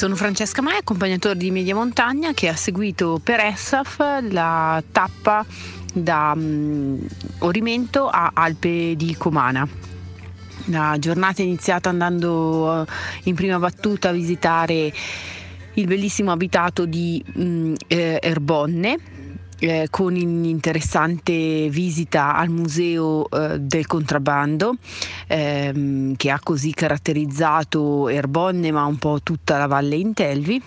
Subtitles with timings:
[0.00, 3.98] Sono Francesca Mai, accompagnatore di Media Montagna che ha seguito per ERSAF
[4.30, 5.44] la tappa
[5.92, 6.98] da um,
[7.40, 9.68] Orimento a Alpe di Comana.
[10.68, 12.86] La giornata è iniziata andando
[13.24, 14.90] in prima battuta a visitare
[15.74, 18.96] il bellissimo abitato di mm, eh, Erbonne
[19.60, 24.76] eh, con un'interessante visita al museo eh, del contrabbando
[25.26, 30.62] ehm, che ha così caratterizzato Erbonne ma un po' tutta la valle Intelvi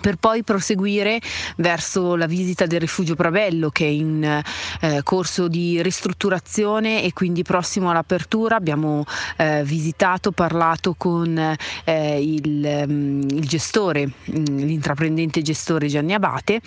[0.00, 1.20] per poi proseguire
[1.56, 4.42] verso la visita del rifugio Pravello che è in
[4.80, 9.04] eh, corso di ristrutturazione e quindi prossimo all'apertura abbiamo
[9.36, 16.60] eh, visitato, parlato con eh, il, um, il, gestore, mm, l'intraprendente gestore Gianni Abate.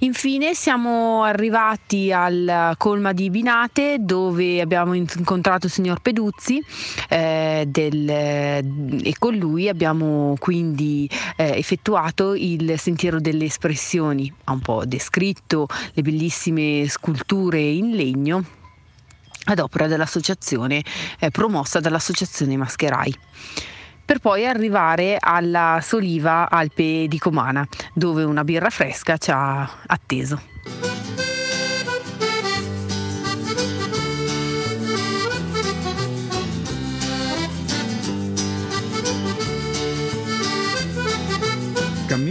[0.00, 6.62] Infine siamo arrivati al colma di Binate dove abbiamo incontrato il signor Peduzzi
[7.08, 14.52] eh, del, e con lui abbiamo quindi eh, effettuato il il sentiero delle espressioni, ha
[14.52, 18.44] un po' descritto le bellissime sculture in legno
[19.46, 20.82] ad opera dell'associazione
[21.18, 23.14] eh, promossa dall'associazione Mascherai
[24.04, 30.93] per poi arrivare alla Soliva Alpe di Comana, dove una birra fresca ci ha atteso.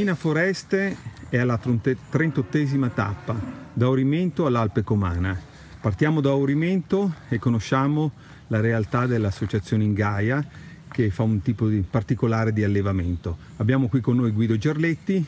[0.03, 0.97] Cammina Foreste
[1.29, 3.39] è alla 38esima tappa,
[3.71, 5.39] da Orimento all'Alpe Comana.
[5.79, 8.11] Partiamo da Orimento e conosciamo
[8.47, 10.45] la realtà dell'associazione Ingaia
[10.91, 13.37] che fa un tipo di particolare di allevamento.
[13.57, 15.25] Abbiamo qui con noi Guido Gerletti,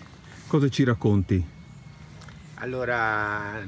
[0.48, 1.42] cosa ci racconti?
[2.56, 3.62] Allora,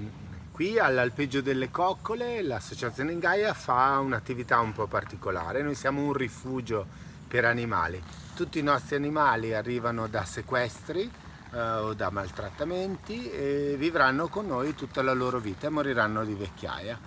[0.51, 6.85] qui all'Alpeggio delle Coccole l'associazione Ingaia fa un'attività un po' particolare, noi siamo un rifugio
[7.27, 8.01] per animali
[8.37, 11.11] tutti i nostri animali arrivano da sequestri
[11.51, 16.35] eh, o da maltrattamenti e vivranno con noi tutta la loro vita e moriranno di
[16.35, 16.99] vecchiaia.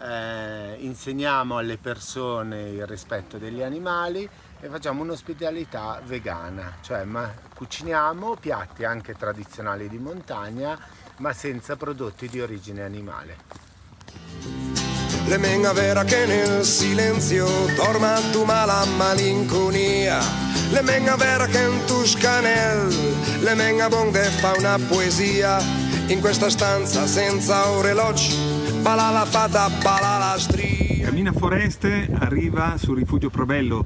[0.00, 4.28] Eh, insegniamo alle persone il rispetto degli animali
[4.60, 7.04] e facciamo un'ospitalità vegana, cioè
[7.52, 10.78] cuciniamo piatti anche tradizionali di montagna
[11.16, 13.38] ma senza prodotti di origine animale.
[15.28, 18.20] Le menga vera che nel silenzio torma
[18.64, 20.20] la malinconia.
[20.70, 22.94] Le menga vera che un tuscanel,
[23.40, 25.58] le menga bonde fa una poesia.
[26.06, 28.36] In questa stanza senza orologi,
[28.82, 31.06] bala la fata, bala la stria.
[31.06, 33.84] Cammina Foreste arriva sul rifugio Provello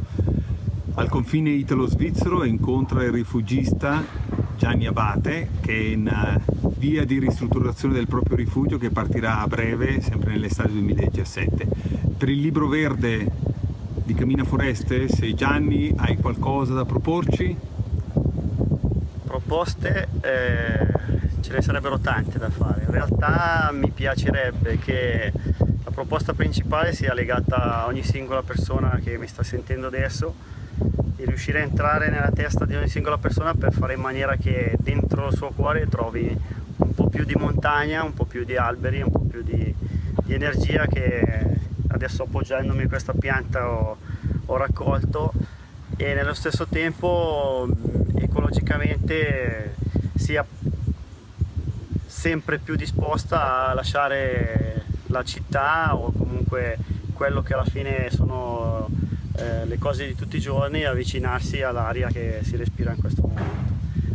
[0.94, 4.04] al confine italo-svizzero e incontra il rifugista
[4.58, 6.06] Gianni Abate che in
[6.80, 11.66] via di ristrutturazione del proprio rifugio che partirà a breve, sempre nell'estate 2017.
[12.16, 13.30] Per il libro verde
[14.02, 17.54] di Cammina Foreste, se Gianni hai qualcosa da proporci?
[19.24, 20.86] Proposte eh,
[21.42, 25.30] ce ne sarebbero tante da fare, in realtà mi piacerebbe che
[25.84, 30.34] la proposta principale sia legata a ogni singola persona che mi sta sentendo adesso
[31.16, 34.76] e riuscire a entrare nella testa di ogni singola persona per fare in maniera che
[34.78, 36.34] dentro il suo cuore trovi
[36.80, 39.74] un po' più di montagna, un po' più di alberi, un po' più di,
[40.24, 41.58] di energia che
[41.88, 43.96] adesso appoggiandomi questa pianta ho,
[44.46, 45.32] ho raccolto
[45.96, 47.68] e nello stesso tempo
[48.14, 49.74] ecologicamente
[50.14, 50.44] sia
[52.06, 56.78] sempre più disposta a lasciare la città o comunque
[57.12, 58.88] quello che alla fine sono
[59.36, 63.72] eh, le cose di tutti i giorni avvicinarsi all'aria che si respira in questo momento.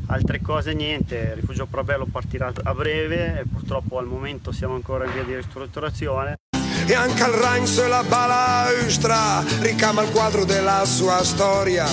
[0.08, 5.06] Altre cose niente, il Rifugio Probello partirà a breve e purtroppo al momento siamo ancora
[5.06, 6.38] in via di ristrutturazione.
[6.86, 11.86] E anche al ragno e la balaustra ricama il quadro della sua storia.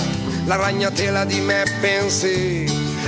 [0.45, 2.65] La ragnatela di me pensi?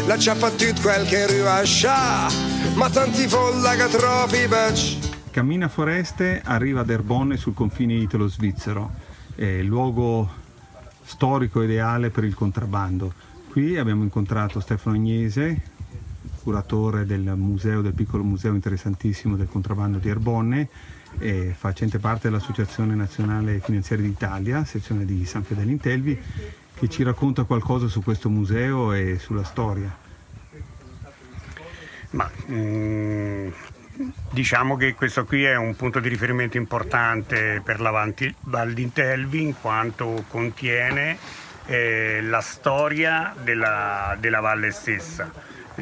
[0.08, 2.28] La ciappa tutto quel che rilascia.
[2.74, 5.00] Ma tanti folla che troppi baci
[5.30, 8.92] Cammina Foreste arriva ad Erbonne sul confine italo-svizzero.
[9.36, 10.28] È il luogo
[11.04, 13.14] storico ideale per il contrabbando
[13.56, 15.62] qui abbiamo incontrato Stefano Agnese
[16.44, 20.68] curatore del museo, del piccolo museo interessantissimo del contrabbando di Erbonne
[21.20, 26.20] e facente parte dell'Associazione Nazionale Finanziaria d'Italia, sezione di San Fedele Intelvi,
[26.74, 29.96] che ci racconta qualcosa su questo museo e sulla storia.
[32.10, 33.48] Ma, mm,
[34.32, 37.92] diciamo che questo qui è un punto di riferimento importante per la
[38.42, 45.32] Val d'Intelvi in quanto contiene eh, la storia della, della valle stessa.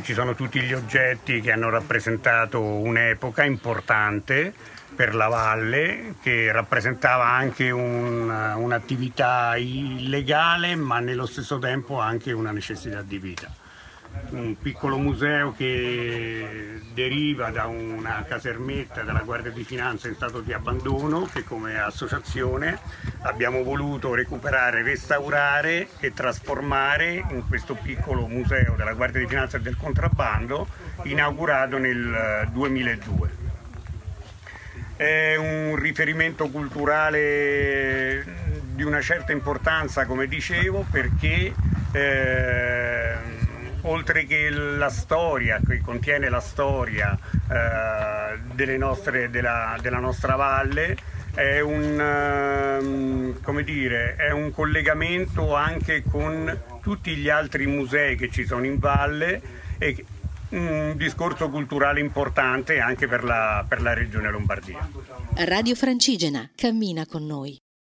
[0.01, 4.53] Ci sono tutti gli oggetti che hanno rappresentato un'epoca importante
[4.95, 12.51] per la valle che rappresentava anche un, un'attività illegale ma nello stesso tempo anche una
[12.51, 13.51] necessità di vita
[14.31, 20.53] un piccolo museo che deriva da una casermetta della Guardia di Finanza in stato di
[20.53, 22.79] abbandono che come associazione
[23.21, 29.61] abbiamo voluto recuperare, restaurare e trasformare in questo piccolo museo della Guardia di Finanza e
[29.61, 30.67] del contrabbando
[31.03, 33.41] inaugurato nel 2002.
[34.95, 38.23] È un riferimento culturale
[38.73, 41.53] di una certa importanza, come dicevo, perché
[41.91, 43.15] eh,
[43.83, 47.17] oltre che la storia, che contiene la storia
[47.49, 50.97] eh, nostre, della, della, nostra valle,
[51.33, 58.45] è un, uh, dire, è un, collegamento anche con tutti gli altri musei che ci
[58.45, 59.41] sono in valle
[59.79, 60.05] e
[60.49, 64.87] un discorso culturale importante anche per la, per la regione Lombardia.
[65.37, 67.62] Radio Francigena cammina con noi.